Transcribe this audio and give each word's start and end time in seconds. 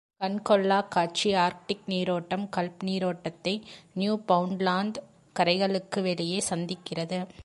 கண் 0.17 0.41
கொள்ளாக் 0.41 0.91
காட்சி 0.91 1.33
ஆர்க்டிக் 1.33 1.83
நீரோட்டம் 1.85 2.49
கல்ப் 2.57 2.83
நீரோட்டத்தை 2.83 3.61
நியூபவுண்ட்லாந்து 3.95 4.93
கரைகளுக்கு 5.39 6.01
வெளியே 6.01 6.43
சந்திக்கிறது. 6.49 7.27